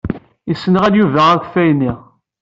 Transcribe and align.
Yessenɣel 0.49 0.93
Yuba 0.97 1.21
akeffay-nni. 1.31 1.91